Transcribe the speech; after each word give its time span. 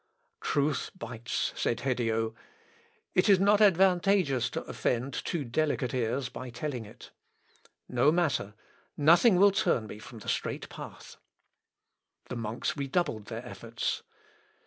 "Truth 0.41 0.89
bites," 0.97 1.53
said 1.55 1.81
Hedio: 1.81 2.33
"it 3.13 3.29
is 3.29 3.39
not 3.39 3.61
advantageous 3.61 4.49
to 4.49 4.63
offend 4.63 5.13
too 5.13 5.45
delicate 5.45 5.93
ears 5.93 6.27
by 6.27 6.49
telling 6.49 6.85
it. 6.85 7.11
No 7.87 8.11
matter, 8.11 8.55
nothing 8.97 9.35
will 9.35 9.51
turn 9.51 9.85
me 9.85 9.99
from 9.99 10.17
the 10.17 10.27
straight 10.27 10.67
path." 10.69 11.17
The 12.29 12.35
monks 12.35 12.75
redoubled 12.75 13.25
their 13.27 13.45
efforts. 13.45 14.01